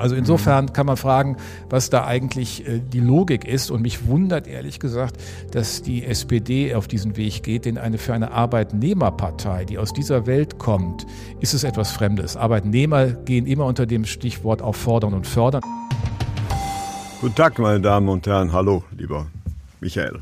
[0.00, 1.36] Also insofern kann man fragen,
[1.68, 3.70] was da eigentlich äh, die Logik ist.
[3.70, 5.16] Und mich wundert ehrlich gesagt,
[5.52, 10.26] dass die SPD auf diesen Weg geht, denn eine für eine Arbeitnehmerpartei, die aus dieser
[10.26, 11.06] Welt kommt,
[11.40, 12.36] ist es etwas Fremdes.
[12.36, 15.62] Arbeitnehmer gehen immer unter dem Stichwort auffordern und fördern.
[17.20, 18.52] Guten Tag, meine Damen und Herren.
[18.54, 19.26] Hallo, lieber
[19.80, 20.20] Michael.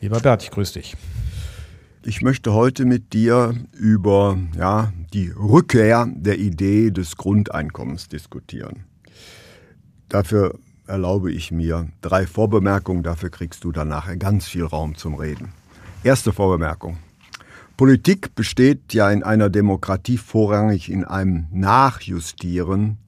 [0.00, 0.96] Lieber Bert, ich grüße dich.
[2.04, 8.84] Ich möchte heute mit dir über ja, die Rückkehr der Idee des Grundeinkommens diskutieren.
[10.08, 15.52] Dafür erlaube ich mir drei Vorbemerkungen, dafür kriegst du danach ganz viel Raum zum Reden.
[16.04, 16.98] Erste Vorbemerkung.
[17.76, 22.98] Politik besteht ja in einer Demokratie vorrangig in einem Nachjustieren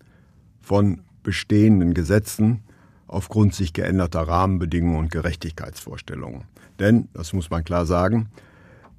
[0.61, 2.63] von bestehenden Gesetzen
[3.07, 6.45] aufgrund sich geänderter Rahmenbedingungen und Gerechtigkeitsvorstellungen.
[6.79, 8.31] Denn, das muss man klar sagen,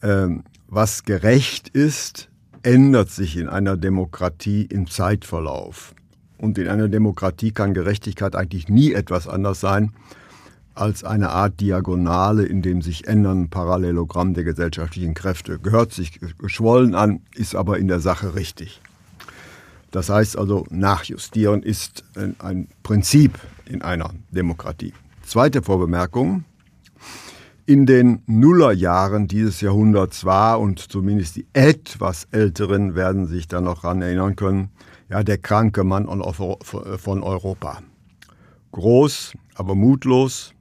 [0.01, 0.27] äh,
[0.67, 2.29] was gerecht ist,
[2.63, 5.93] ändert sich in einer Demokratie im Zeitverlauf.
[6.37, 9.91] Und in einer Demokratie kann Gerechtigkeit eigentlich nie etwas anders sein
[10.75, 15.57] als eine Art Diagonale in dem sich ändernde Parallelogramm der gesellschaftlichen Kräfte.
[15.57, 18.81] Gehört sich geschwollen an, ist aber in der Sache richtig.
[19.91, 22.03] Das heißt also, nachjustieren ist
[22.39, 24.93] ein Prinzip in einer Demokratie.
[25.25, 26.43] Zweite Vorbemerkung.
[27.67, 33.81] In den Nullerjahren dieses Jahrhunderts war, und zumindest die etwas Älteren werden sich da noch
[33.81, 34.69] daran erinnern können,
[35.09, 37.81] ja, der kranke Mann von Europa.
[38.71, 40.53] Groß, aber mutlos,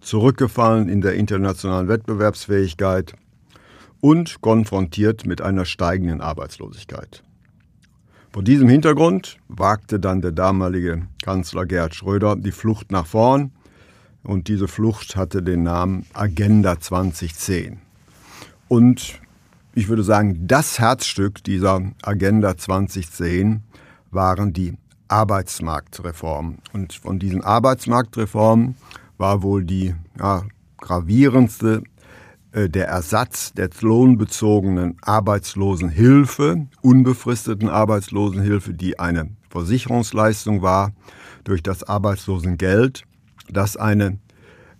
[0.00, 3.14] zurückgefallen in der internationalen Wettbewerbsfähigkeit
[4.00, 7.24] und konfrontiert mit einer steigenden Arbeitslosigkeit.
[8.30, 13.50] Vor diesem Hintergrund wagte dann der damalige Kanzler Gerhard Schröder die Flucht nach vorn
[14.24, 17.78] und diese Flucht hatte den Namen Agenda 2010.
[18.68, 19.20] Und
[19.74, 23.62] ich würde sagen, das Herzstück dieser Agenda 2010
[24.10, 24.74] waren die
[25.08, 26.58] Arbeitsmarktreformen.
[26.72, 28.76] Und von diesen Arbeitsmarktreformen
[29.18, 30.44] war wohl die ja,
[30.78, 31.82] gravierendste
[32.52, 40.92] äh, der Ersatz der lohnbezogenen Arbeitslosenhilfe, unbefristeten Arbeitslosenhilfe, die eine Versicherungsleistung war,
[41.44, 43.04] durch das Arbeitslosengeld,
[43.48, 44.18] das eine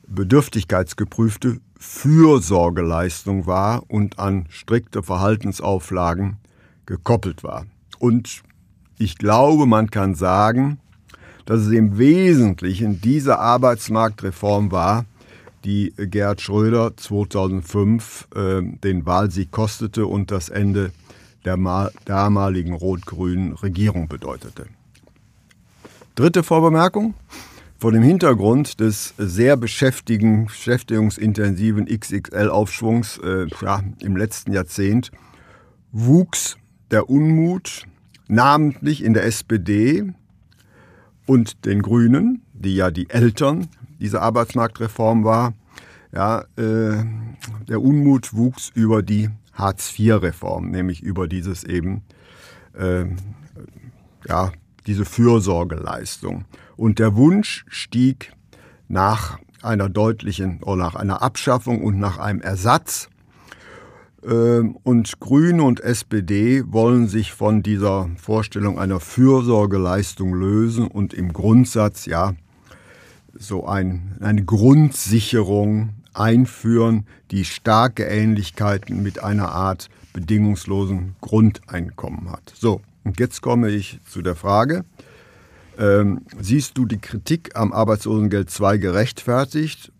[0.07, 6.39] bedürftigkeitsgeprüfte Fürsorgeleistung war und an strikte Verhaltensauflagen
[6.87, 7.67] gekoppelt war.
[7.99, 8.43] Und
[8.99, 10.79] ich glaube, man kann sagen,
[11.47, 15.05] dass es im Wesentlichen diese Arbeitsmarktreform war,
[15.65, 20.93] die Gerhard Schröder 2005 äh, den Wahlsieg kostete und das Ende
[21.45, 21.59] der
[22.05, 24.67] damaligen rot-grünen Regierung bedeutete.
[26.15, 27.15] Dritte Vorbemerkung.
[27.84, 35.11] Vor dem Hintergrund des sehr beschäftigen, beschäftigungsintensiven XXL-Aufschwungs äh, ja, im letzten Jahrzehnt
[35.93, 36.56] wuchs
[36.91, 37.84] der Unmut,
[38.27, 40.15] namentlich in der SPD
[41.27, 43.69] und den Grünen, die ja die Eltern
[44.01, 45.53] diese Arbeitsmarktreform war.
[46.11, 47.05] Ja, äh,
[47.69, 52.01] der Unmut wuchs über die Hartz-IV-Reform, nämlich über dieses eben,
[52.72, 53.05] äh,
[54.27, 54.53] ja,
[54.87, 56.47] diese Fürsorgeleistung.
[56.77, 58.33] Und der Wunsch stieg
[58.89, 63.09] nach einer deutlichen oder nach einer Abschaffung und nach einem Ersatz.
[64.25, 71.33] Ähm, und Grüne und SPD wollen sich von dieser Vorstellung einer Fürsorgeleistung lösen und im
[71.33, 72.34] Grundsatz ja
[73.37, 82.53] so ein, eine Grundsicherung einführen, die starke Ähnlichkeiten mit einer Art bedingungslosen Grundeinkommen hat.
[82.57, 84.84] So, und jetzt komme ich zu der Frage,
[85.79, 89.93] ähm, siehst du die Kritik am Arbeitslosengeld 2 gerechtfertigt?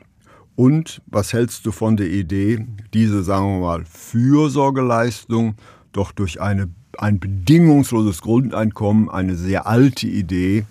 [0.57, 5.57] Und was hältst du von der Idee, diese, sagen wir mal, Fürsorgeleistung
[5.93, 10.65] doch durch eine, ein bedingungsloses Grundeinkommen, eine sehr alte Idee,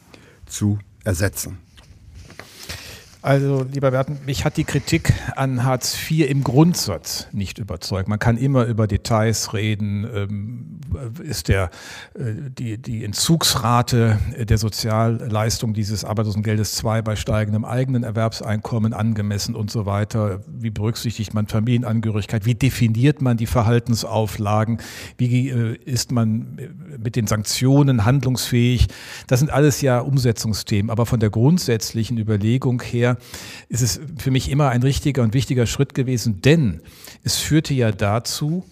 [0.46, 1.58] zu ersetzen?
[3.24, 8.10] Also, lieber Werten, mich hat die Kritik an Hartz IV im Grundsatz nicht überzeugt.
[8.10, 10.06] Man kann immer über Details reden.
[10.14, 10.80] Ähm,
[11.24, 11.70] ist der,
[12.16, 19.72] äh, die, die Entzugsrate der Sozialleistung dieses Arbeitslosengeldes 2 bei steigendem eigenen Erwerbseinkommen angemessen und
[19.72, 20.42] so weiter?
[20.48, 22.46] Wie berücksichtigt man Familienangehörigkeit?
[22.46, 24.82] Wie definiert man die Verhaltensauflagen?
[25.18, 26.60] Wie äh, ist man
[27.02, 28.88] mit den Sanktionen handlungsfähig?
[29.28, 30.90] Das sind alles ja Umsetzungsthemen.
[30.90, 33.13] Aber von der grundsätzlichen Überlegung her,
[33.70, 36.82] ist es für mich immer ein richtiger und wichtiger Schritt gewesen, denn
[37.24, 38.64] es führte ja dazu,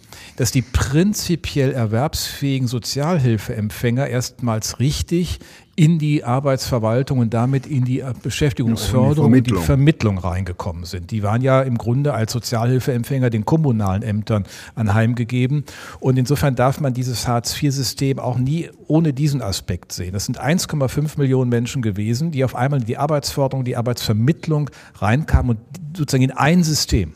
[0.42, 5.38] dass die prinzipiell erwerbsfähigen Sozialhilfeempfänger erstmals richtig
[5.76, 11.12] in die Arbeitsverwaltung und damit in die Beschäftigungsförderung und die Vermittlung reingekommen sind.
[11.12, 15.64] Die waren ja im Grunde als Sozialhilfeempfänger den kommunalen Ämtern anheimgegeben.
[16.00, 20.14] Und insofern darf man dieses Hartz-IV-System auch nie ohne diesen Aspekt sehen.
[20.14, 25.58] Das sind 1,5 Millionen Menschen gewesen, die auf einmal in die Arbeitsförderung, die Arbeitsvermittlung reinkamen
[25.58, 27.14] und sozusagen in ein System.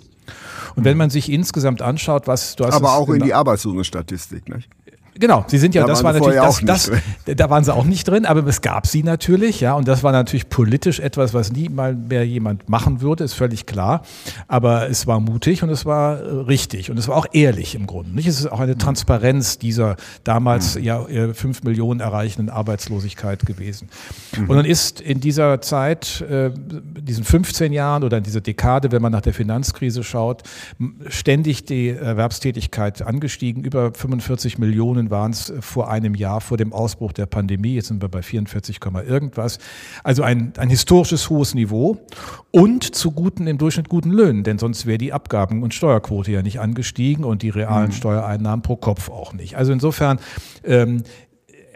[0.75, 2.73] Und wenn man sich insgesamt anschaut, was du hast.
[2.73, 4.69] Aber auch in die Arbeitslosenstatistik, nicht?
[5.17, 6.91] Genau, sie sind ja, da das war natürlich das, das
[7.37, 10.11] da waren sie auch nicht drin, aber es gab sie natürlich, ja, und das war
[10.11, 14.01] natürlich politisch etwas, was nie mal mehr jemand machen würde, ist völlig klar.
[14.49, 17.87] Aber es war mutig und es war äh, richtig und es war auch ehrlich im
[17.87, 18.11] Grunde.
[18.11, 18.27] Nicht?
[18.27, 19.95] Es ist auch eine Transparenz dieser
[20.25, 20.83] damals mhm.
[20.83, 23.89] ja fünf Millionen erreichenden Arbeitslosigkeit gewesen.
[24.37, 24.49] Mhm.
[24.49, 26.51] Und dann ist in dieser Zeit, äh,
[26.99, 30.43] diesen 15 Jahren oder in dieser Dekade, wenn man nach der Finanzkrise schaut,
[31.07, 36.73] ständig die Erwerbstätigkeit angestiegen, über 45 Millionen Millionen waren es vor einem Jahr, vor dem
[36.73, 37.75] Ausbruch der Pandemie.
[37.75, 39.59] Jetzt sind wir bei 44, irgendwas.
[40.03, 41.97] Also ein, ein historisches hohes Niveau
[42.51, 46.41] und zu guten, im Durchschnitt guten Löhnen, denn sonst wäre die Abgaben- und Steuerquote ja
[46.41, 47.93] nicht angestiegen und die realen mhm.
[47.93, 49.55] Steuereinnahmen pro Kopf auch nicht.
[49.55, 50.19] Also insofern,
[50.63, 51.03] ähm,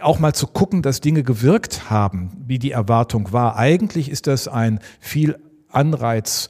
[0.01, 3.57] auch mal zu gucken, dass Dinge gewirkt haben, wie die Erwartung war.
[3.57, 5.37] Eigentlich ist das ein viel
[5.67, 6.49] Anreiz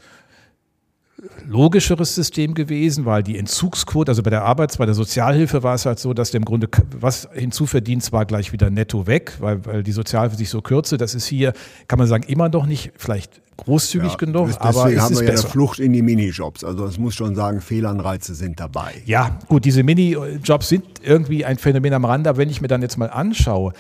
[1.48, 5.86] logischeres System gewesen, weil die Entzugsquote, also bei der Arbeits-, bei der Sozialhilfe war es
[5.86, 6.70] halt so, dass der im Grunde
[7.00, 10.98] was hinzuverdient war gleich wieder netto weg, weil, weil die Sozialhilfe sich so kürze.
[10.98, 11.54] Das ist hier,
[11.88, 15.20] kann man sagen, immer noch nicht vielleicht großzügig ja, genug, deswegen aber es haben ist
[15.20, 15.44] wir ja besser.
[15.46, 16.64] eine Flucht in die Minijobs.
[16.64, 18.94] Also es muss schon sagen, Fehlanreize sind dabei.
[19.06, 22.82] Ja, gut, diese Minijobs sind irgendwie ein Phänomen am Rande, aber wenn ich mir dann
[22.82, 23.74] jetzt mal anschaue,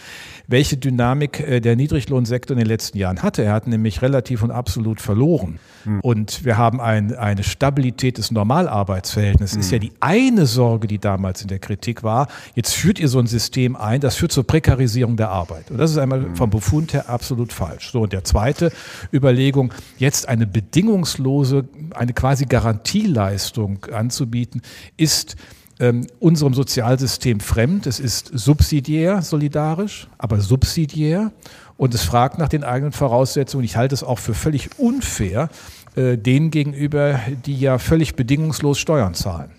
[0.50, 3.44] welche Dynamik äh, der Niedriglohnsektor in den letzten Jahren hatte.
[3.44, 5.60] Er hat nämlich relativ und absolut verloren.
[5.84, 6.00] Hm.
[6.02, 9.56] Und wir haben ein, eine Stabilität des Normalarbeitsverhältnisses.
[9.56, 9.62] Hm.
[9.62, 12.28] Ist ja die eine Sorge, die damals in der Kritik war.
[12.56, 15.70] Jetzt führt ihr so ein System ein, das führt zur Prekarisierung der Arbeit.
[15.70, 16.36] Und das ist einmal hm.
[16.36, 17.92] vom Befund her absolut falsch.
[17.92, 18.72] So, und der zweite
[19.14, 24.62] Überlegung, jetzt eine bedingungslose, eine quasi Garantieleistung anzubieten,
[24.98, 25.36] ist
[25.80, 27.88] ähm, unserem Sozialsystem fremd.
[27.88, 31.32] Es ist subsidiär solidarisch, aber subsidiär
[31.78, 33.64] und es fragt nach den eigenen Voraussetzungen.
[33.64, 35.50] Ich halte es auch für völlig unfair
[35.96, 39.52] äh, denen gegenüber, die ja völlig bedingungslos Steuern zahlen.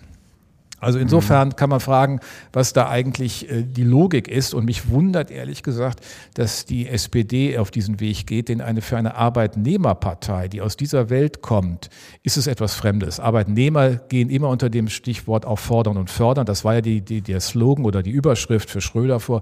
[0.81, 1.55] Also insofern mhm.
[1.55, 2.19] kann man fragen,
[2.51, 4.53] was da eigentlich äh, die Logik ist.
[4.53, 6.01] Und mich wundert ehrlich gesagt,
[6.33, 11.09] dass die SPD auf diesen Weg geht, denn eine für eine Arbeitnehmerpartei, die aus dieser
[11.09, 11.89] Welt kommt,
[12.23, 13.19] ist es etwas Fremdes.
[13.19, 16.45] Arbeitnehmer gehen immer unter dem Stichwort auch fordern und fördern.
[16.45, 19.41] Das war ja die, die, der Slogan oder die Überschrift für Schröder vor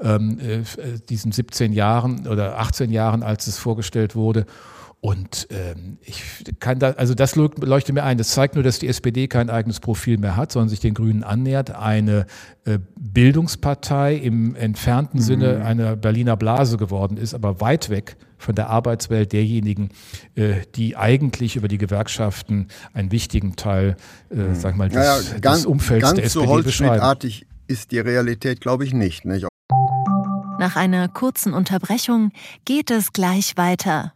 [0.00, 0.62] ähm, äh,
[1.08, 4.46] diesen 17 Jahren oder 18 Jahren, als es vorgestellt wurde.
[5.00, 6.24] Und ähm, ich
[6.58, 8.18] kann da, also das leuchtet mir ein.
[8.18, 11.22] Das zeigt nur, dass die SPD kein eigenes Profil mehr hat, sondern sich den Grünen
[11.22, 11.70] annähert.
[11.70, 12.26] Eine
[12.64, 15.24] äh, Bildungspartei im entfernten mhm.
[15.24, 19.90] Sinne einer Berliner Blase geworden ist, aber weit weg von der Arbeitswelt derjenigen,
[20.34, 23.96] äh, die eigentlich über die Gewerkschaften einen wichtigen Teil,
[24.30, 24.54] äh, mhm.
[24.54, 27.18] sag mal, des, naja, ganz, des Umfelds ganz der SPD so beschreiben.
[27.68, 29.46] ist die Realität, glaube ich, nicht, nicht.
[30.58, 32.32] Nach einer kurzen Unterbrechung
[32.64, 34.15] geht es gleich weiter.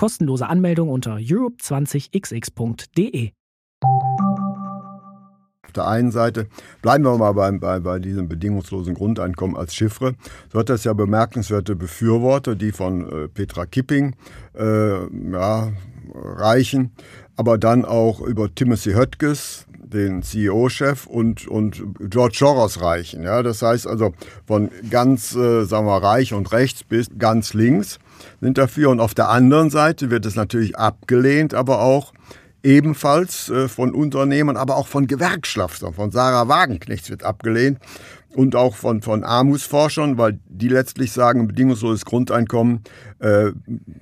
[0.00, 3.32] Kostenlose Anmeldung unter europe20xx.de.
[5.62, 6.46] Auf der einen Seite
[6.80, 10.14] bleiben wir mal bei, bei, bei diesem bedingungslosen Grundeinkommen als Chiffre.
[10.50, 14.16] So hat das ja bemerkenswerte Befürworter, die von äh, Petra Kipping
[14.54, 15.70] äh, ja,
[16.14, 16.92] reichen,
[17.36, 23.22] aber dann auch über Timothy Höttges, den CEO-Chef und, und George Soros reichen.
[23.22, 23.42] Ja?
[23.42, 24.12] Das heißt also
[24.46, 27.98] von ganz, äh, sagen wir, reich und rechts bis ganz links
[28.40, 28.90] sind dafür.
[28.90, 32.12] Und auf der anderen Seite wird es natürlich abgelehnt, aber auch
[32.62, 37.78] ebenfalls äh, von Unternehmern, aber auch von Gewerkschaftern, von Sarah Wagenknecht wird abgelehnt
[38.34, 42.82] und auch von, von Armutsforschern, weil die letztlich sagen, ein bedingungsloses Grundeinkommen
[43.18, 43.50] äh,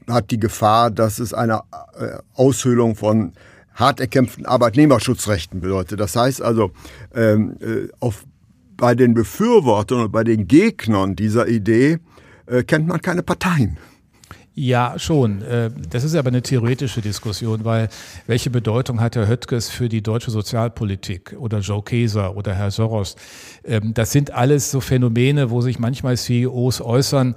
[0.09, 1.63] hat die Gefahr, dass es eine
[1.99, 3.33] äh, Aushöhlung von
[3.79, 6.01] hart erkämpften Arbeitnehmerschutzrechten bedeutet.
[6.01, 6.73] Das heißt also,
[7.15, 8.25] ähm, äh, auf,
[8.77, 11.99] bei den Befürwortern und bei den Gegnern dieser Idee
[12.47, 13.79] äh, kennt man keine Parteien.
[14.61, 15.41] Ja, schon.
[15.43, 17.89] Äh, das ist aber eine theoretische Diskussion, weil
[18.27, 23.15] welche Bedeutung hat Herr Höttges für die deutsche Sozialpolitik oder Joe Keser oder Herr Soros?
[23.63, 27.37] Ähm, das sind alles so Phänomene, wo sich manchmal CEOs äußern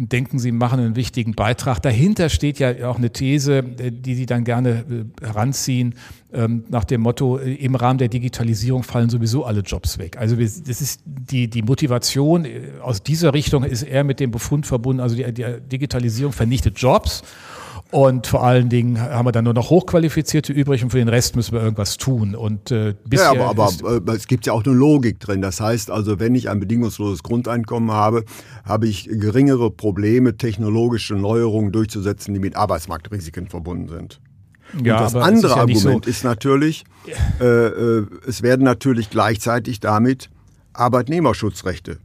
[0.00, 1.80] und denken, sie machen einen wichtigen Beitrag.
[1.82, 4.84] Dahinter steht ja auch eine These, äh, die sie dann gerne
[5.20, 5.94] äh, heranziehen
[6.32, 10.16] ähm, nach dem Motto, äh, im Rahmen der Digitalisierung fallen sowieso alle Jobs weg.
[10.16, 12.46] Also das ist die, die Motivation
[12.82, 17.22] aus dieser Richtung ist eher mit dem Befund verbunden, also die, die Digitalisierung vernichtet Jobs.
[17.90, 21.34] Und vor allen Dingen haben wir dann nur noch Hochqualifizierte übrig und für den Rest
[21.34, 22.36] müssen wir irgendwas tun.
[22.36, 25.42] Und äh, bisher ja, aber, aber äh, es gibt ja auch eine Logik drin.
[25.42, 28.24] Das heißt also, wenn ich ein bedingungsloses Grundeinkommen habe,
[28.64, 34.20] habe ich geringere Probleme, technologische Neuerungen durchzusetzen, die mit Arbeitsmarktrisiken verbunden sind.
[34.84, 36.10] Ja, und das andere ja Argument so.
[36.10, 36.84] ist natürlich,
[37.40, 40.30] äh, äh, es werden natürlich gleichzeitig damit
[40.74, 41.98] Arbeitnehmerschutzrechte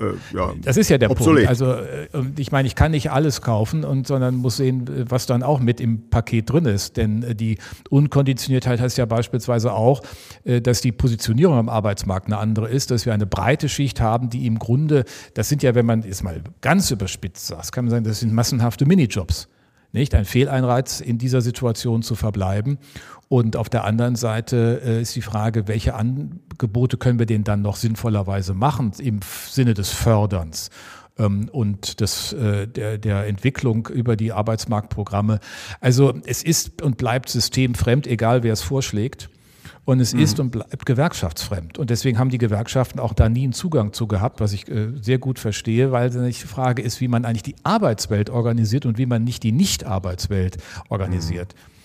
[0.00, 1.46] äh, ja, das ist ja der obsolet.
[1.46, 1.48] Punkt.
[1.48, 5.42] Also äh, ich meine, ich kann nicht alles kaufen und sondern muss sehen, was dann
[5.42, 6.96] auch mit im Paket drin ist.
[6.96, 7.58] Denn äh, die
[7.90, 10.02] Unkonditioniertheit heißt ja beispielsweise auch,
[10.44, 14.30] äh, dass die Positionierung am Arbeitsmarkt eine andere ist, dass wir eine breite Schicht haben,
[14.30, 17.90] die im Grunde, das sind ja, wenn man es mal ganz überspitzt sagt, kann man
[17.90, 19.48] sagen, das sind massenhafte Minijobs
[19.92, 20.14] nicht?
[20.14, 22.78] Ein Fehleinreiz in dieser Situation zu verbleiben.
[23.28, 27.60] Und auf der anderen Seite äh, ist die Frage, welche Angebote können wir denn dann
[27.60, 30.70] noch sinnvollerweise machen im Sinne des Förderns
[31.18, 35.40] ähm, und des, äh, der, der Entwicklung über die Arbeitsmarktprogramme.
[35.80, 39.28] Also es ist und bleibt systemfremd, egal wer es vorschlägt.
[39.84, 40.20] Und es mhm.
[40.20, 41.78] ist und bleibt gewerkschaftsfremd.
[41.78, 44.88] Und deswegen haben die Gewerkschaften auch da nie einen Zugang zu gehabt, was ich äh,
[45.00, 49.06] sehr gut verstehe, weil die Frage ist, wie man eigentlich die Arbeitswelt organisiert und wie
[49.06, 50.58] man nicht die Nicht-Arbeitswelt
[50.90, 51.54] organisiert.
[51.54, 51.77] Mhm.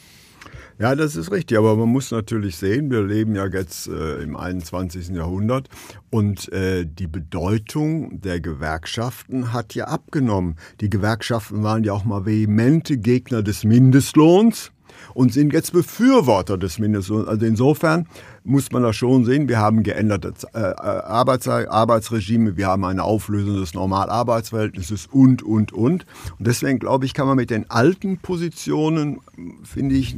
[0.80, 4.36] Ja, das ist richtig, aber man muss natürlich sehen, wir leben ja jetzt äh, im
[4.36, 5.10] 21.
[5.10, 5.70] Jahrhundert
[6.10, 10.56] und äh, die Bedeutung der Gewerkschaften hat ja abgenommen.
[10.82, 14.73] Die Gewerkschaften waren ja auch mal vehemente Gegner des Mindestlohns
[15.13, 17.27] und sind jetzt Befürworter des Mindestlohns.
[17.27, 18.08] Also insofern
[18.43, 19.48] muss man das schon sehen.
[19.48, 25.72] Wir haben geänderte äh, äh Arbeits Arbeitsregime, wir haben eine Auflösung des Normalarbeitsverhältnisses und, und,
[25.72, 26.05] und.
[26.38, 29.20] Und deswegen glaube ich, kann man mit den alten Positionen,
[29.63, 30.17] finde ich,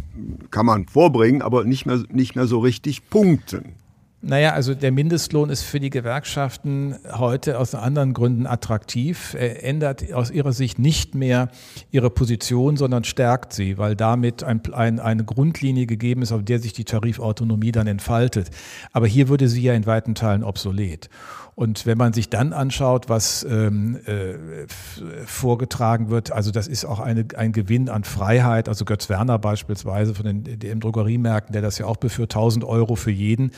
[0.51, 3.73] kann man vorbringen, aber nicht mehr, nicht mehr so richtig punkten.
[4.27, 9.35] Naja, also der Mindestlohn ist für die Gewerkschaften heute aus anderen Gründen attraktiv.
[9.37, 11.49] Er ändert aus ihrer Sicht nicht mehr
[11.91, 16.57] ihre Position, sondern stärkt sie, weil damit ein, ein, eine Grundlinie gegeben ist, auf der
[16.57, 18.49] sich die Tarifautonomie dann entfaltet.
[18.93, 21.07] Aber hier würde sie ja in weiten Teilen obsolet.
[21.53, 24.65] Und wenn man sich dann anschaut, was ähm, äh,
[25.25, 28.67] vorgetragen wird, also das ist auch eine, ein Gewinn an Freiheit.
[28.67, 32.95] Also Götz Werner beispielsweise von den DM Drogeriemärkten, der das ja auch beführt, 1000 Euro
[32.95, 33.51] für jeden.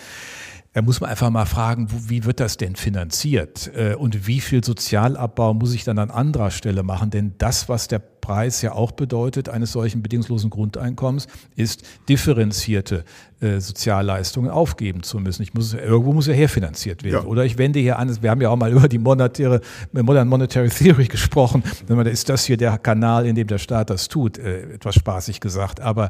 [0.74, 3.72] Da muss man einfach mal fragen, wie wird das denn finanziert?
[3.74, 7.10] Äh, und wie viel Sozialabbau muss ich dann an anderer Stelle machen?
[7.10, 13.06] Denn das, was der Preis ja auch bedeutet, eines solchen bedingungslosen Grundeinkommens, ist differenzierte
[13.40, 15.44] äh, Sozialleistungen aufgeben zu müssen.
[15.44, 17.24] Ich muss, irgendwo muss ja herfinanziert werden.
[17.24, 17.24] Ja.
[17.24, 19.62] Oder ich wende hier an, wir haben ja auch mal über die monetäre,
[19.94, 21.64] Modern Monetary Theory gesprochen.
[21.88, 24.38] Ist das hier der Kanal, in dem der Staat das tut?
[24.38, 25.80] Äh, etwas spaßig gesagt.
[25.80, 26.10] Aber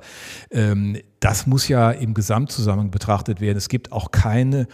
[0.49, 3.57] ähm, das muss ja im Gesamtzusammenhang betrachtet werden.
[3.57, 4.67] Es gibt auch keine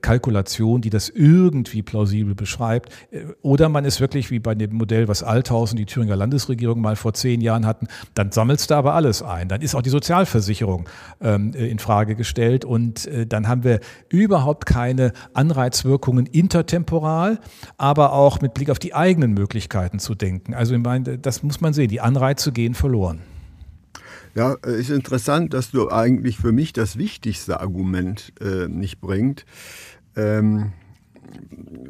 [0.00, 2.92] Kalkulation, die das irgendwie plausibel beschreibt.
[3.10, 6.80] Äh, oder man ist wirklich wie bei dem Modell, was Althaus und die Thüringer Landesregierung
[6.84, 9.48] mal vor zehn Jahren hatten, dann sammelst du aber alles ein.
[9.48, 10.88] Dann ist auch die Sozialversicherung
[11.20, 17.40] ähm, äh, in Frage gestellt und äh, dann haben wir überhaupt keine Anreizwirkungen intertemporal,
[17.76, 20.54] aber auch mit Blick auf die eigenen Möglichkeiten zu denken.
[20.54, 23.20] Also ich meine, das muss man sehen, die Anreize gehen verloren.
[24.34, 29.46] Ja, äh, ist interessant, dass du eigentlich für mich das wichtigste Argument äh, nicht bringt.
[30.16, 30.72] Ähm,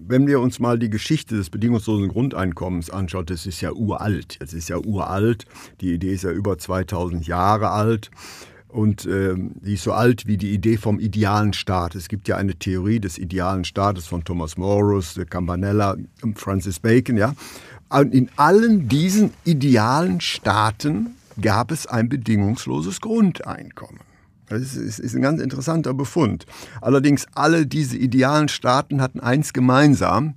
[0.07, 4.41] wenn wir uns mal die Geschichte des bedingungslosen Grundeinkommens anschauen, das ist ja uralt.
[4.41, 5.47] Das ist ja uralt.
[5.81, 8.11] Die Idee ist ja über 2000 Jahre alt.
[8.69, 11.95] Und äh, die ist so alt wie die Idee vom idealen Staat.
[11.95, 15.97] Es gibt ja eine Theorie des idealen Staates von Thomas Morus, Campanella,
[16.35, 17.17] Francis Bacon.
[17.17, 17.35] Ja?
[17.89, 24.01] Und in allen diesen idealen Staaten gab es ein bedingungsloses Grundeinkommen.
[24.61, 26.47] Das ist, ein ganz interessanter Befund.
[26.81, 30.35] Allerdings alle diese idealen Staaten hatten eins gemeinsam.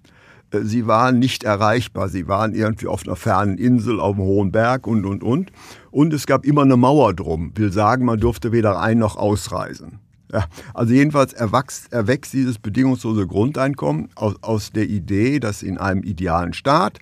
[0.52, 2.10] äh, sie waren nicht erreichbar.
[2.10, 5.52] Sie waren irgendwie auf einer fernen Insel, auf einem hohen Berg und, und, und.
[5.92, 7.52] Und es gab immer eine Mauer drum.
[7.56, 10.00] Will sagen, man durfte weder ein- noch ausreisen.
[10.32, 16.04] Ja, also jedenfalls erwachst, erwächst dieses bedingungslose Grundeinkommen aus, aus der Idee, dass in einem
[16.04, 17.00] idealen Staat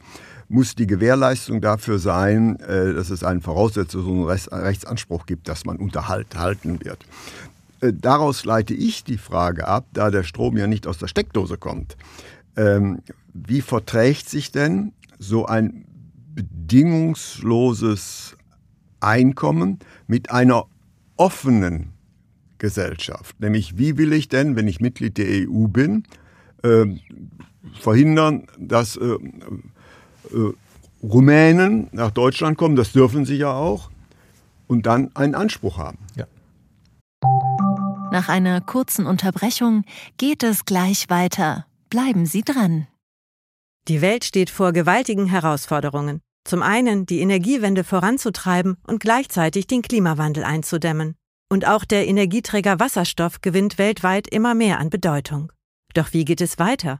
[0.47, 5.77] muss die Gewährleistung dafür sein, äh, dass es einen Voraussetzungen, einen Rechtsanspruch gibt, dass man
[5.77, 7.05] unterhalten wird.
[7.81, 11.57] Äh, daraus leite ich die Frage ab, da der Strom ja nicht aus der Steckdose
[11.57, 11.97] kommt.
[12.55, 12.99] Ähm,
[13.33, 15.85] wie verträgt sich denn so ein
[16.35, 18.37] bedingungsloses
[18.99, 20.65] Einkommen mit einer
[21.17, 21.93] offenen
[22.59, 23.39] Gesellschaft?
[23.39, 26.03] Nämlich, wie will ich denn, wenn ich Mitglied der EU bin,
[26.63, 26.85] äh,
[27.79, 28.99] verhindern, dass
[31.03, 33.89] Rumänen nach Deutschland kommen, das dürfen sie ja auch,
[34.67, 35.99] und dann einen Anspruch haben.
[36.15, 36.25] Ja.
[38.11, 39.83] Nach einer kurzen Unterbrechung
[40.17, 41.65] geht es gleich weiter.
[41.89, 42.87] Bleiben Sie dran.
[43.87, 46.21] Die Welt steht vor gewaltigen Herausforderungen.
[46.43, 51.15] Zum einen die Energiewende voranzutreiben und gleichzeitig den Klimawandel einzudämmen.
[51.51, 55.51] Und auch der Energieträger Wasserstoff gewinnt weltweit immer mehr an Bedeutung.
[55.93, 56.99] Doch wie geht es weiter?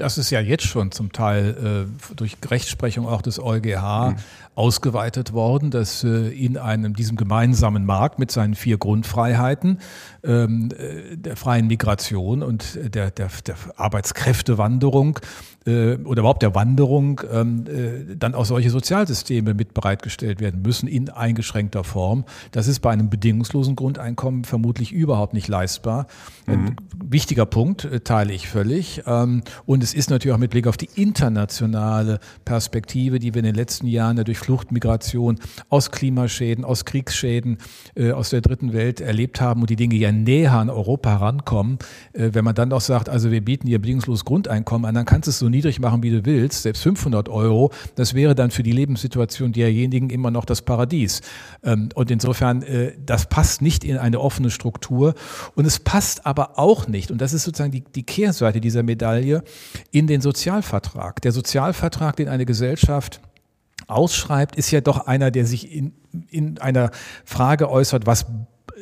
[0.00, 4.16] Das ist ja jetzt schon zum Teil äh, durch Rechtsprechung auch des EuGH mhm.
[4.54, 9.78] ausgeweitet worden, dass äh, in einem diesem gemeinsamen Markt mit seinen vier Grundfreiheiten
[10.24, 15.18] ähm, äh, der freien Migration und der, der, der Arbeitskräftewanderung
[15.66, 20.88] äh, oder überhaupt der Wanderung ähm, äh, dann auch solche Sozialsysteme mit bereitgestellt werden müssen
[20.88, 22.24] in eingeschränkter Form.
[22.52, 26.06] Das ist bei einem bedingungslosen Grundeinkommen vermutlich überhaupt nicht leistbar.
[26.46, 26.52] Mhm.
[26.52, 29.02] Ein wichtiger Punkt, äh, teile ich völlig.
[29.06, 33.46] Ähm, und es ist natürlich auch mit Blick auf die internationale Perspektive, die wir in
[33.46, 35.38] den letzten Jahren durch Fluchtmigration
[35.68, 37.58] aus Klimaschäden, aus Kriegsschäden,
[37.94, 41.78] äh, aus der dritten Welt erlebt haben und die Dinge ja näher an Europa herankommen.
[42.12, 45.26] Äh, wenn man dann auch sagt, also wir bieten hier bedingungsloses Grundeinkommen an, dann kannst
[45.26, 48.62] du es so niedrig machen, wie du willst, selbst 500 Euro, das wäre dann für
[48.62, 51.20] die Lebenssituation derjenigen immer noch das Paradies.
[51.62, 55.14] Ähm, und insofern, äh, das passt nicht in eine offene Struktur
[55.54, 59.42] und es passt aber auch nicht, und das ist sozusagen die, die Kehrseite dieser Medaille,
[59.90, 61.20] in den Sozialvertrag.
[61.22, 63.20] Der Sozialvertrag, den eine Gesellschaft
[63.86, 65.92] ausschreibt, ist ja doch einer, der sich in,
[66.28, 66.90] in einer
[67.24, 68.26] Frage äußert, was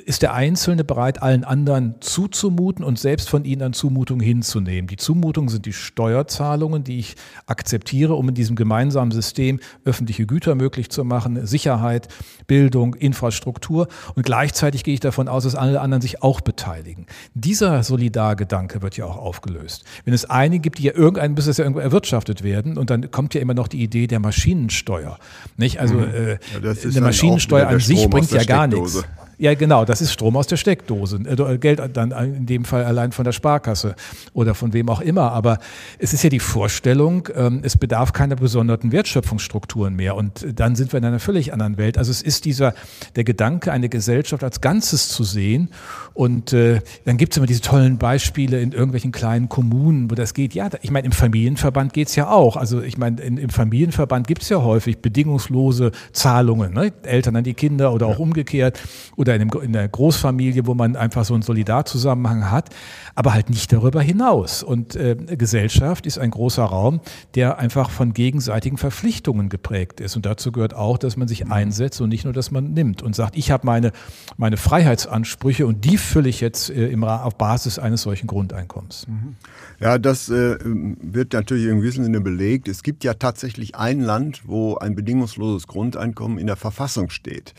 [0.05, 4.87] ist der Einzelne bereit, allen anderen zuzumuten und selbst von ihnen an Zumutungen hinzunehmen.
[4.87, 10.55] Die Zumutungen sind die Steuerzahlungen, die ich akzeptiere, um in diesem gemeinsamen System öffentliche Güter
[10.55, 12.09] möglich zu machen, Sicherheit,
[12.47, 13.89] Bildung, Infrastruktur.
[14.15, 17.07] Und gleichzeitig gehe ich davon aus, dass alle anderen sich auch beteiligen.
[17.35, 19.85] Dieser Solidargedanke wird ja auch aufgelöst.
[20.05, 23.11] Wenn es einige gibt, die ja irgendein, muss es ja irgendwo erwirtschaftet werden, und dann
[23.11, 25.19] kommt ja immer noch die Idee der Maschinensteuer.
[25.57, 25.81] Nicht?
[25.81, 26.15] Also mhm.
[26.15, 26.39] äh, ja,
[26.85, 29.05] eine Maschinensteuer an sich bringt ja gar nichts.
[29.41, 31.21] Ja, genau, das ist Strom aus der Steckdose.
[31.25, 33.95] Äh, Geld dann in dem Fall allein von der Sparkasse
[34.33, 35.31] oder von wem auch immer.
[35.31, 35.59] Aber
[36.01, 40.17] es ist ja die Vorstellung, ähm, es bedarf keiner besonderen Wertschöpfungsstrukturen mehr.
[40.17, 41.99] Und dann sind wir in einer völlig anderen Welt.
[41.99, 42.75] Also es ist dieser,
[43.15, 45.71] der Gedanke, eine Gesellschaft als Ganzes zu sehen.
[46.15, 50.35] Und äh, dann gibt es immer diese tollen Beispiele in irgendwelchen kleinen Kommunen, wo das
[50.35, 50.53] geht.
[50.55, 52.57] Ja, ich meine, im Familienverband geht es ja auch.
[52.57, 56.75] Also ich meine, im Familienverband gibt es ja häufig bedingungslose Zahlungen.
[56.75, 56.93] Ne?
[57.05, 58.81] Eltern an die Kinder oder auch umgekehrt.
[59.15, 62.71] Oder oder in, einem, in einer Großfamilie, wo man einfach so einen Solidarzusammenhang hat,
[63.15, 64.63] aber halt nicht darüber hinaus.
[64.63, 67.01] Und äh, Gesellschaft ist ein großer Raum,
[67.35, 70.17] der einfach von gegenseitigen Verpflichtungen geprägt ist.
[70.17, 71.53] Und dazu gehört auch, dass man sich mhm.
[71.53, 73.93] einsetzt und nicht nur, dass man nimmt und sagt, ich habe meine,
[74.37, 79.07] meine Freiheitsansprüche und die fülle ich jetzt äh, im, auf Basis eines solchen Grundeinkommens.
[79.09, 79.37] Mhm.
[79.81, 82.69] Ja, das äh, wird natürlich im gewissen Sinne belegt.
[82.69, 87.55] Es gibt ja tatsächlich ein Land, wo ein bedingungsloses Grundeinkommen in der Verfassung steht.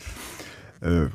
[0.80, 1.06] Äh,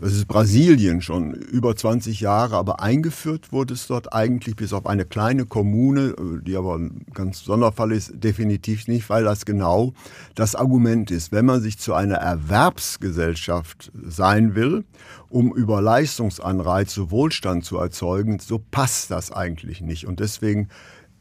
[0.00, 4.86] das ist Brasilien schon über 20 Jahre, aber eingeführt wurde es dort eigentlich bis auf
[4.86, 9.94] eine kleine Kommune, äh, die aber ein ganz Sonderfall ist, definitiv nicht, weil das genau
[10.36, 11.32] das Argument ist.
[11.32, 14.84] Wenn man sich zu einer Erwerbsgesellschaft sein will,
[15.30, 20.06] um über Leistungsanreize Wohlstand zu erzeugen, so passt das eigentlich nicht.
[20.06, 20.68] Und deswegen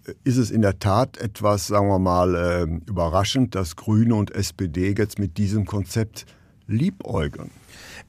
[0.06, 4.94] äh, ist es in der Tat etwas, sagen wir mal, überraschend, dass Grüne und SPD
[4.96, 6.28] jetzt mit diesem Konzept
[6.68, 7.50] liebäugeln.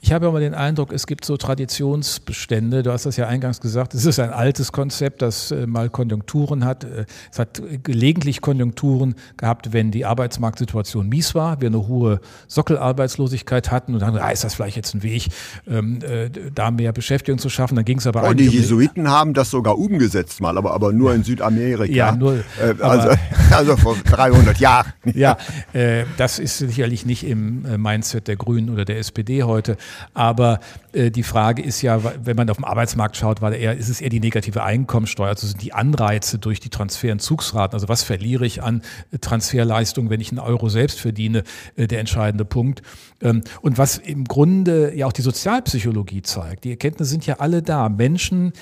[0.00, 2.84] Ich habe immer den Eindruck, es gibt so Traditionsbestände.
[2.84, 3.94] Du hast das ja eingangs gesagt.
[3.94, 6.84] Es ist ein altes Konzept, das äh, mal Konjunkturen hat.
[6.84, 13.72] Äh, es hat gelegentlich Konjunkturen gehabt, wenn die Arbeitsmarktsituation mies war, wir eine hohe Sockelarbeitslosigkeit
[13.72, 15.28] hatten und dann ah, ist das vielleicht jetzt ein Weg,
[15.66, 17.74] ähm, äh, da mehr Beschäftigung zu schaffen.
[17.74, 21.12] Dann ging es aber oh, Die Jesuiten haben das sogar umgesetzt mal, aber, aber nur
[21.12, 21.92] in Südamerika.
[21.92, 22.36] Ja, nur.
[22.36, 23.08] Äh, also,
[23.50, 24.92] also vor 300 Jahren.
[25.12, 25.38] Ja,
[25.72, 29.76] äh, das ist sicherlich nicht im Mindset der Grünen oder der SPD heute.
[30.14, 30.60] Aber
[30.92, 34.00] äh, die Frage ist ja, wenn man auf den Arbeitsmarkt schaut, war eher, ist es
[34.00, 38.62] eher die negative Einkommensteuer, also sind die Anreize durch die Transferentzugsraten, also was verliere ich
[38.62, 41.44] an äh, Transferleistung, wenn ich einen Euro selbst verdiene,
[41.76, 42.82] äh, der entscheidende Punkt.
[43.20, 47.62] Ähm, und was im Grunde ja auch die Sozialpsychologie zeigt, die Erkenntnisse sind ja alle
[47.62, 47.88] da.
[47.88, 48.52] Menschen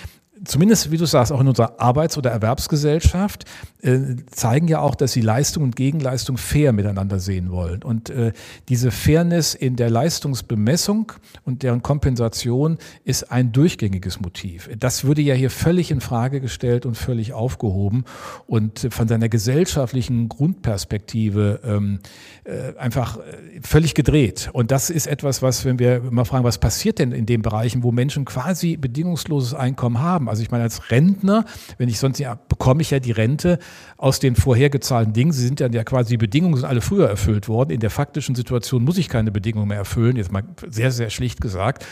[0.44, 3.44] zumindest, wie du sagst, auch in unserer Arbeits- oder Erwerbsgesellschaft,
[3.82, 7.82] äh, zeigen ja auch, dass sie Leistung und Gegenleistung fair miteinander sehen wollen.
[7.82, 8.32] Und äh,
[8.68, 11.12] diese Fairness in der Leistungsbemessung
[11.44, 14.68] und deren Kompensation ist ein durchgängiges Motiv.
[14.78, 18.04] Das würde ja hier völlig in Frage gestellt und völlig aufgehoben
[18.46, 22.00] und von seiner gesellschaftlichen Grundperspektive ähm,
[22.44, 23.20] äh, einfach äh,
[23.62, 24.50] völlig gedreht.
[24.52, 27.82] Und das ist etwas, was, wenn wir mal fragen, was passiert denn in den Bereichen,
[27.82, 30.25] wo Menschen quasi bedingungsloses Einkommen haben?
[30.28, 31.44] Also ich meine, als Rentner,
[31.78, 33.58] wenn ich sonst ja, bekomme ich ja die Rente
[33.96, 35.32] aus den vorhergezahlten Dingen.
[35.32, 37.70] Sie sind ja, ja quasi, die Bedingungen sind alle früher erfüllt worden.
[37.70, 41.40] In der faktischen Situation muss ich keine Bedingungen mehr erfüllen, jetzt mal sehr, sehr schlicht
[41.40, 41.84] gesagt.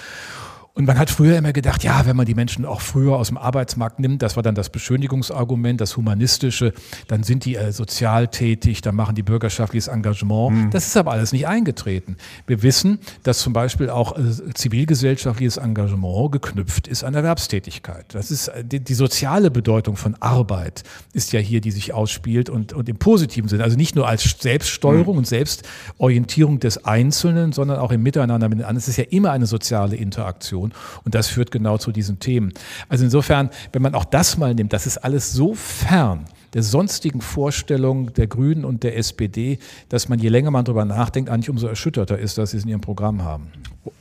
[0.77, 3.39] Und man hat früher immer gedacht, ja, wenn man die Menschen auch früher aus dem
[3.39, 6.73] Arbeitsmarkt nimmt, das war dann das Beschönigungsargument, das humanistische,
[7.07, 10.51] dann sind die äh, sozial tätig, dann machen die bürgerschaftliches Engagement.
[10.57, 10.71] Mhm.
[10.71, 12.17] Das ist aber alles nicht eingetreten.
[12.49, 14.23] Wir wissen, dass zum Beispiel auch äh,
[14.55, 18.07] zivilgesellschaftliches Engagement geknüpft ist an Erwerbstätigkeit.
[18.13, 20.83] Das ist äh, die, die, soziale Bedeutung von Arbeit
[21.13, 23.63] ist ja hier, die sich ausspielt und, und im positiven Sinne.
[23.63, 25.19] Also nicht nur als Selbststeuerung mhm.
[25.19, 28.79] und Selbstorientierung des Einzelnen, sondern auch im Miteinander mit den anderen.
[28.79, 30.64] Es ist ja immer eine soziale Interaktion.
[30.65, 30.73] Diskussion.
[31.05, 32.53] Und das führt genau zu diesen Themen.
[32.89, 37.21] Also insofern, wenn man auch das mal nimmt, das ist alles so fern der sonstigen
[37.21, 41.67] Vorstellung der Grünen und der SPD, dass man, je länger man darüber nachdenkt, eigentlich umso
[41.67, 43.51] erschütterter ist, dass sie es in ihrem Programm haben.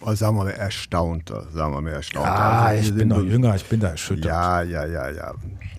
[0.02, 2.32] Oh, sagen wir mal erstaunter, sagen wir mal erstaunter.
[2.32, 4.26] Ah, also, ich bin noch jünger, ich bin da erschüttert.
[4.26, 5.34] Ja, ja, ja, ja.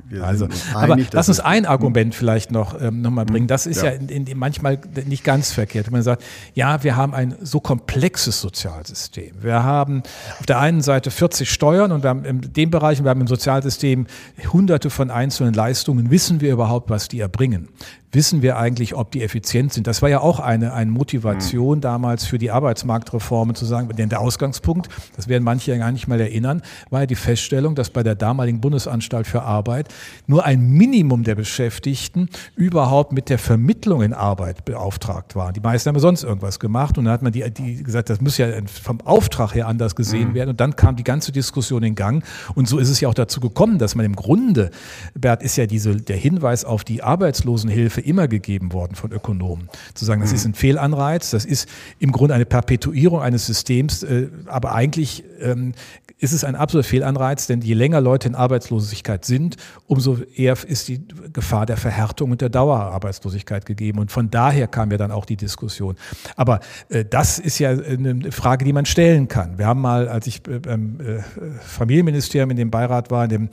[0.09, 3.47] Wir also, aber lass uns ein Argument vielleicht noch, ähm, noch mal bringen.
[3.47, 5.91] Das ist ja, ja in, in, manchmal nicht ganz verkehrt.
[5.91, 6.23] Man sagt,
[6.55, 9.33] ja, wir haben ein so komplexes Sozialsystem.
[9.41, 10.03] Wir haben
[10.39, 13.27] auf der einen Seite 40 Steuern und wir haben in dem Bereich, wir haben im
[13.27, 14.07] Sozialsystem
[14.53, 16.11] hunderte von einzelnen Leistungen.
[16.11, 17.69] Wissen wir überhaupt, was die erbringen?
[18.15, 19.87] Wissen wir eigentlich, ob die effizient sind.
[19.87, 21.83] Das war ja auch eine, eine Motivation mhm.
[21.83, 26.09] damals für die Arbeitsmarktreformen zu sagen, denn der Ausgangspunkt, das werden manche ja gar nicht
[26.09, 29.89] mal erinnern, war ja die Feststellung, dass bei der damaligen Bundesanstalt für Arbeit
[30.27, 35.55] nur ein Minimum der Beschäftigten überhaupt mit der Vermittlung in Arbeit beauftragt waren.
[35.55, 38.21] Die meisten haben ja sonst irgendwas gemacht und dann hat man die, die gesagt, das
[38.21, 40.35] muss ja vom Auftrag her anders gesehen mhm.
[40.35, 42.25] werden und dann kam die ganze Diskussion in Gang
[42.55, 44.71] und so ist es ja auch dazu gekommen, dass man im Grunde,
[45.15, 49.69] Bert, ist ja diese, der Hinweis auf die Arbeitslosenhilfe immer gegeben worden von Ökonomen.
[49.95, 54.29] Zu sagen, das ist ein Fehlanreiz, das ist im Grunde eine Perpetuierung eines Systems, äh,
[54.47, 55.73] aber eigentlich ähm,
[56.19, 60.89] ist es ein absoluter Fehlanreiz, denn je länger Leute in Arbeitslosigkeit sind, umso eher ist
[60.89, 63.99] die Gefahr der Verhärtung und der Dauerarbeitslosigkeit gegeben.
[63.99, 65.97] Und von daher kam ja dann auch die Diskussion.
[66.37, 69.59] Aber äh, das ist ja eine Frage, die man stellen kann.
[69.59, 70.99] Wir haben mal, als ich äh, beim
[71.61, 73.49] Familienministerium in dem Beirat war, in dem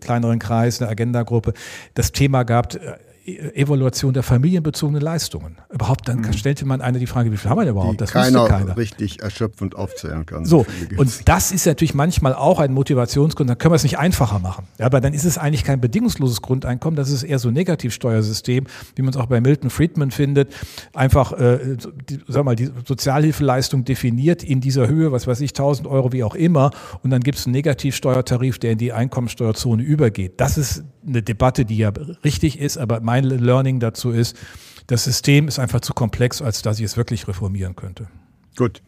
[0.00, 1.54] kleineren Kreis, eine Agenda-Gruppe,
[1.94, 2.78] das Thema gehabt,
[3.26, 5.56] Evaluation der familienbezogenen Leistungen.
[5.72, 6.32] Überhaupt, dann mhm.
[6.34, 8.00] stellte man eine die Frage, wie viel haben wir denn überhaupt?
[8.00, 8.76] Das keiner keiner.
[8.76, 10.44] richtig erschöpfend aufzählen kann.
[10.44, 10.66] So,
[10.98, 14.66] und das ist natürlich manchmal auch ein Motivationsgrund, dann können wir es nicht einfacher machen.
[14.78, 18.66] Ja, aber dann ist es eigentlich kein bedingungsloses Grundeinkommen, das ist eher so ein Negativsteuersystem,
[18.94, 20.54] wie man es auch bei Milton Friedman findet.
[20.92, 21.76] Einfach, äh,
[22.10, 26.24] die, sag mal, die Sozialhilfeleistung definiert in dieser Höhe, was weiß ich, 1000 Euro, wie
[26.24, 30.34] auch immer, und dann gibt es einen Negativsteuertarif, der in die Einkommensteuerzone übergeht.
[30.36, 34.36] Das ist eine Debatte, die ja richtig ist, aber mein Learning dazu ist,
[34.86, 38.08] das System ist einfach zu komplex, als dass ich es wirklich reformieren könnte.
[38.56, 38.82] Gut.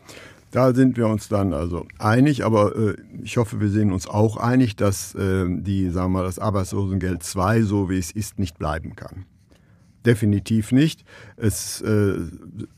[0.53, 4.37] Da sind wir uns dann also einig, aber äh, ich hoffe, wir sehen uns auch
[4.37, 8.57] einig, dass äh, die, sagen wir mal, das Arbeitslosengeld 2, so wie es ist, nicht
[8.57, 9.27] bleiben kann.
[10.07, 11.05] Definitiv nicht.
[11.39, 12.15] Es äh,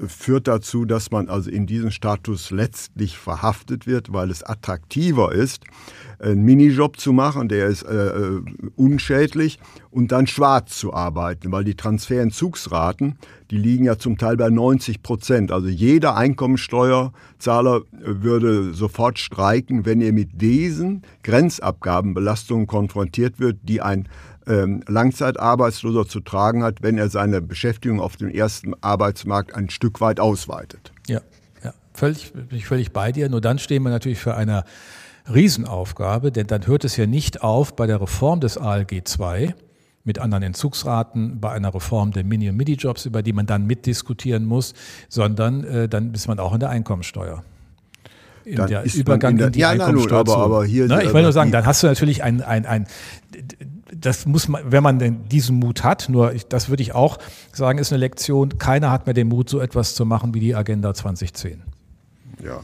[0.07, 5.63] führt dazu, dass man also in diesem Status letztlich verhaftet wird, weil es attraktiver ist,
[6.19, 8.43] einen Minijob zu machen, der ist äh, äh,
[8.75, 13.19] unschädlich, und dann schwarz zu arbeiten, weil die Transferentzugsraten,
[13.51, 15.53] die liegen ja zum Teil bei 90 Prozent.
[15.53, 24.09] Also jeder Einkommensteuerzahler würde sofort streiken, wenn er mit diesen Grenzabgabenbelastungen konfrontiert wird, die ein
[24.49, 28.48] ähm, Langzeitarbeitsloser zu tragen hat, wenn er seine Beschäftigung auf dem ersten
[28.81, 30.93] Arbeitsmarkt ein Stück weit ausweitet.
[31.09, 31.21] Ja
[31.99, 33.29] völlig, bin ich völlig bei dir.
[33.29, 34.65] Nur dann stehen wir natürlich für eine
[35.33, 39.55] Riesenaufgabe, denn dann hört es ja nicht auf bei der Reform des ALG II
[40.05, 44.47] mit anderen Entzugsraten, bei einer Reform der Mini- und Midi-Jobs, über die man dann mitdiskutieren
[44.47, 44.73] muss,
[45.11, 47.45] sondern äh, dann ist man auch in der Einkommensteuer
[48.45, 50.21] in dann der Übergang in, der, in die ja, Einkommensteuer.
[50.21, 52.87] Aber, aber hier, Na, ich will nur sagen, dann hast du natürlich ein, ein, ein
[54.01, 57.19] das muss man, wenn man denn diesen Mut hat, nur ich, das würde ich auch
[57.53, 60.55] sagen, ist eine Lektion, keiner hat mehr den Mut, so etwas zu machen wie die
[60.55, 61.63] Agenda 2010.
[62.43, 62.61] Ja.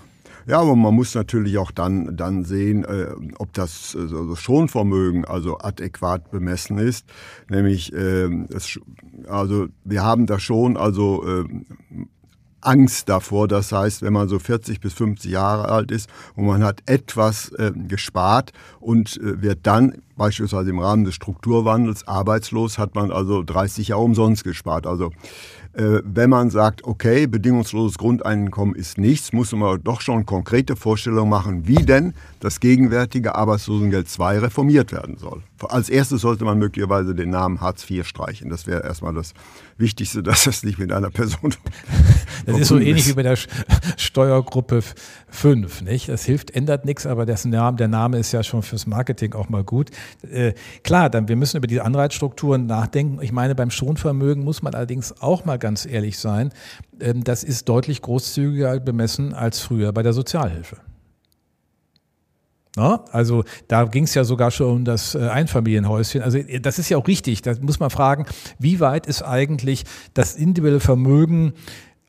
[0.47, 3.07] Ja, aber man muss natürlich auch dann, dann sehen, äh,
[3.39, 7.07] ob das also Schonvermögen also adäquat bemessen ist.
[7.49, 8.79] Nämlich, äh, es,
[9.27, 11.45] also wir haben da schon also äh,
[12.67, 13.49] Angst davor.
[13.49, 17.51] Das heißt, wenn man so 40 bis 50 Jahre alt ist und man hat etwas
[17.53, 23.43] äh, gespart und äh, wird dann beispielsweise im Rahmen des Strukturwandels arbeitslos, hat man also
[23.43, 24.87] 30 Jahre umsonst gespart.
[24.87, 25.11] Also
[25.75, 31.31] äh, wenn man sagt, okay, bedingungsloses Grundeinkommen ist nichts, muss man doch schon konkrete Vorstellungen
[31.31, 35.43] machen, wie denn das gegenwärtige Arbeitslosengeld II reformiert werden soll.
[35.69, 38.51] Als erstes sollte man möglicherweise den Namen Hartz IV streichen.
[38.51, 39.35] Das wäre erstmal das
[39.77, 41.55] Wichtigste, dass das nicht mit einer Person.
[42.47, 43.39] Das ist so ähnlich wie bei der
[43.97, 44.83] Steuergruppe
[45.29, 46.11] 5, nicht?
[46.11, 49.65] Das hilft, ändert nichts, aber Name, der Name ist ja schon fürs Marketing auch mal
[49.65, 49.91] gut.
[50.31, 53.19] Äh, klar, dann wir müssen über diese Anreizstrukturen nachdenken.
[53.23, 56.51] Ich meine, beim Schonvermögen muss man allerdings auch mal ganz ehrlich sein.
[57.01, 60.77] Ähm, das ist deutlich großzügiger bemessen als früher bei der Sozialhilfe.
[62.77, 66.23] Na, also da ging es ja sogar schon um das äh, Einfamilienhäuschen.
[66.23, 67.43] Also äh, das ist ja auch richtig.
[67.43, 68.27] Da muss man fragen,
[68.59, 71.53] wie weit ist eigentlich das individuelle Vermögen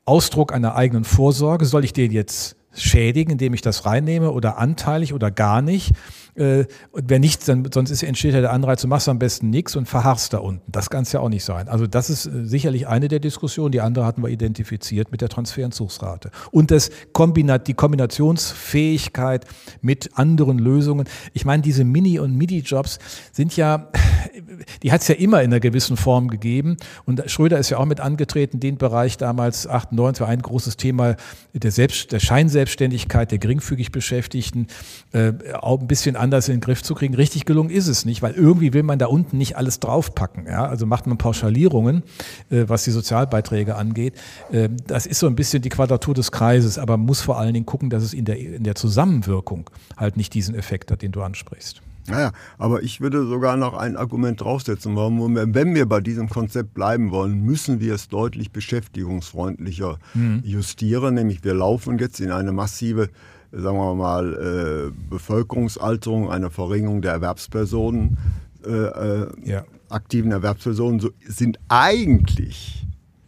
[0.06, 1.66] Ausdruck einer eigenen Vorsorge?
[1.66, 5.94] Soll ich den jetzt schädigen, indem ich das reinnehme oder anteilig oder gar nicht?
[6.36, 9.50] Äh, und wenn nicht, dann, sonst ist, entsteht ja der Anreiz, du machst am besten
[9.50, 10.72] nichts und verharrst da unten.
[10.72, 11.68] Das kann es ja auch nicht sein.
[11.68, 13.72] Also das ist äh, sicherlich eine der Diskussionen.
[13.72, 16.32] Die andere hatten wir identifiziert mit der Transferentzugsrate.
[16.52, 19.46] Und das Kombinat, die Kombinationsfähigkeit
[19.82, 21.08] mit anderen Lösungen.
[21.34, 23.00] Ich meine, diese Mini- und Midi-Jobs
[23.32, 23.90] sind ja,
[24.84, 26.78] die hat es ja immer in einer gewissen Form gegeben.
[27.06, 31.16] Und Schröder ist ja auch mit angetreten, den Bereich damals 98 war ein großes Thema
[31.54, 34.68] der, Selbst, der Scheinselbstständigkeit der geringfügig Beschäftigten,
[35.14, 37.14] äh, auch ein bisschen anders in den Griff zu kriegen.
[37.14, 40.48] Richtig gelungen ist es nicht, weil irgendwie will man da unten nicht alles draufpacken.
[40.48, 40.66] Ja?
[40.66, 42.04] Also macht man Pauschalierungen,
[42.50, 44.16] äh, was die Sozialbeiträge angeht.
[44.52, 47.54] Äh, das ist so ein bisschen die Quadratur des Kreises, aber man muss vor allen
[47.54, 51.12] Dingen gucken, dass es in der, in der Zusammenwirkung halt nicht diesen Effekt hat, den
[51.12, 51.82] du ansprichst.
[52.08, 54.96] Naja, aber ich würde sogar noch ein Argument draufsetzen.
[54.96, 60.42] Wenn wir bei diesem Konzept bleiben wollen, müssen wir es deutlich beschäftigungsfreundlicher mhm.
[60.44, 61.16] justieren.
[61.16, 63.10] Nämlich wir laufen jetzt in eine massive
[63.56, 68.18] sagen wir mal, äh, Bevölkerungsalterung, eine Verringerung der Erwerbspersonen,
[68.66, 69.64] äh, äh, ja.
[69.90, 72.86] aktiven Erwerbspersonen, so sind eigentlich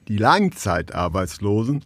[0.07, 1.83] die Langzeitarbeitslosen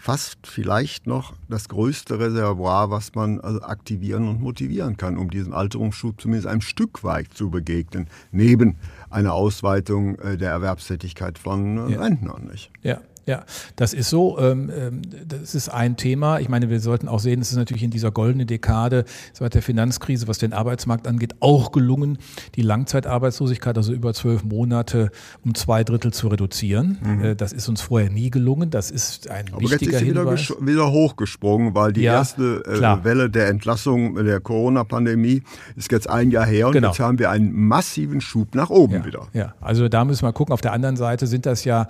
[0.00, 5.52] fast vielleicht noch das größte Reservoir, was man also aktivieren und motivieren kann, um diesem
[5.52, 8.76] Alterungsschub zumindest ein Stück weit zu begegnen, neben
[9.10, 12.00] einer Ausweitung der Erwerbstätigkeit von ja.
[12.00, 12.48] Rentnern.
[12.48, 12.70] Nicht?
[12.82, 13.44] Ja, ja,
[13.76, 14.38] das ist so.
[14.38, 16.40] Ähm, ähm, das ist ein Thema.
[16.40, 19.60] Ich meine, wir sollten auch sehen, es ist natürlich in dieser goldenen Dekade seit der
[19.60, 22.16] Finanzkrise, was den Arbeitsmarkt angeht, auch gelungen,
[22.54, 25.10] die Langzeitarbeitslosigkeit, also über zwölf Monate,
[25.44, 26.96] um zwei Drittel zu reduzieren.
[27.02, 27.24] Mhm.
[27.24, 28.70] Äh, das ist uns vorher nie gelungen.
[28.70, 30.48] Das ist ein Aber wichtiger jetzt ist Hinweis.
[30.48, 35.42] Wieder, wieder hochgesprungen, weil die ja, erste äh, Welle der Entlassung der Corona-Pandemie
[35.76, 36.88] ist jetzt ein Jahr her und genau.
[36.88, 39.28] jetzt haben wir einen massiven Schub nach oben ja, wieder.
[39.34, 40.54] Ja, also da müssen wir gucken.
[40.54, 41.88] Auf der anderen Seite sind das ja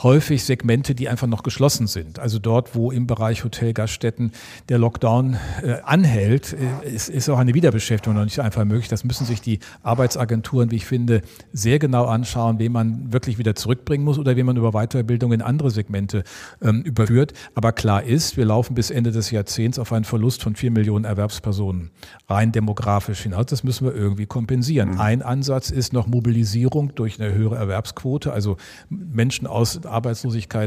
[0.00, 2.18] häufig Segmente, die einfach noch geschlossen sind.
[2.18, 4.32] Also dort, wo im Bereich Hotel, Gaststätten
[4.68, 8.88] der Lockdown äh, anhält, äh, ist, ist auch eine Wiederbeschäftigung noch nicht einfach möglich.
[8.88, 13.54] Das müssen sich die Arbeitsagenturen, wie ich finde, sehr genau anschauen, wen man wirklich wieder
[13.54, 16.24] zurückbringen muss oder wen man über Weiterbildung in andere Segmente
[16.62, 17.32] ähm, überführt.
[17.54, 21.04] Aber klar ist, wir laufen bis Ende des Jahrzehnts auf einen Verlust von vier Millionen
[21.04, 21.90] Erwerbspersonen
[22.28, 23.46] rein demografisch hinaus.
[23.46, 24.92] Das müssen wir irgendwie kompensieren.
[24.92, 25.00] Mhm.
[25.00, 28.56] Ein Ansatz ist noch Mobilisierung durch eine höhere Erwerbsquote, also
[28.88, 30.65] Menschen aus Arbeitslosigkeit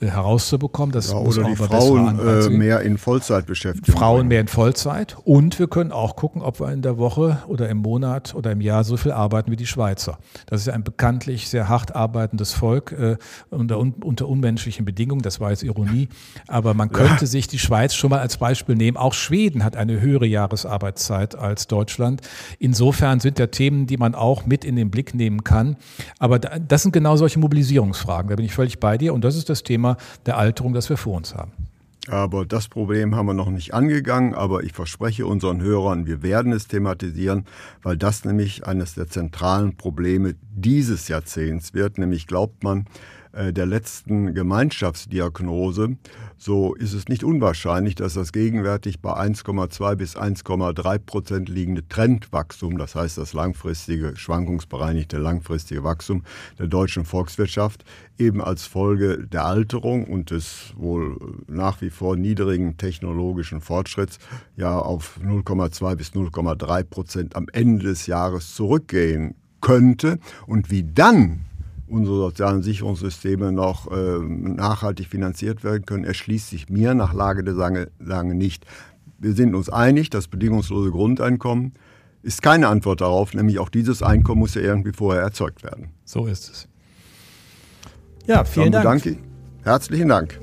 [0.00, 0.92] äh, herauszubekommen.
[0.92, 3.90] Das ja, muss oder die Frauen äh, mehr in Vollzeit beschäftigen.
[3.90, 5.16] Frauen mehr in Vollzeit.
[5.24, 8.60] Und wir können auch gucken, ob wir in der Woche oder im Monat oder im
[8.60, 10.18] Jahr so viel arbeiten wie die Schweizer.
[10.46, 13.16] Das ist ein bekanntlich sehr hart arbeitendes Volk äh,
[13.50, 15.22] unter, unter unmenschlichen Bedingungen.
[15.22, 16.08] Das war jetzt Ironie.
[16.46, 17.26] Aber man könnte ja.
[17.26, 18.96] sich die Schweiz schon mal als Beispiel nehmen.
[18.96, 22.20] Auch Schweden hat eine höhere Jahresarbeitszeit als Deutschland.
[22.60, 25.76] Insofern sind da Themen, die man auch mit in den Blick nehmen kann.
[26.20, 28.30] Aber das sind genau solche Mobilisierungsfragen.
[28.30, 29.12] Da bin ich völlig bei dir.
[29.12, 31.52] Und das ist das Thema der Alterung, das wir vor uns haben.
[32.08, 36.52] Aber das Problem haben wir noch nicht angegangen, aber ich verspreche unseren Hörern, wir werden
[36.52, 37.44] es thematisieren,
[37.82, 41.98] weil das nämlich eines der zentralen Probleme dieses Jahrzehnts wird.
[41.98, 42.86] Nämlich glaubt man,
[43.32, 45.96] der letzten Gemeinschaftsdiagnose,
[46.36, 52.78] so ist es nicht unwahrscheinlich, dass das gegenwärtig bei 1,2 bis 1,3 Prozent liegende Trendwachstum,
[52.78, 56.22] das heißt das langfristige, schwankungsbereinigte langfristige Wachstum
[56.58, 57.84] der deutschen Volkswirtschaft,
[58.18, 64.18] eben als Folge der Alterung und des wohl nach wie vor niedrigen technologischen Fortschritts
[64.56, 70.18] ja auf 0,2 bis 0,3 Prozent am Ende des Jahres zurückgehen könnte.
[70.46, 71.47] Und wie dann
[71.88, 77.54] unsere sozialen Sicherungssysteme noch äh, nachhaltig finanziert werden können, erschließt sich mir nach Lage der
[77.54, 78.66] Lange nicht.
[79.18, 81.72] Wir sind uns einig, das bedingungslose Grundeinkommen
[82.22, 85.90] ist keine Antwort darauf, nämlich auch dieses Einkommen muss ja irgendwie vorher erzeugt werden.
[86.04, 86.68] So ist es.
[88.26, 89.02] Ja, vielen Dann Dank.
[89.04, 89.18] Danke.
[89.62, 90.40] Herzlichen Dank.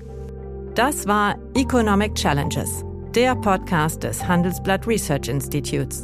[0.73, 6.03] Das war Economic Challenges, der Podcast des Handelsblatt Research Institutes.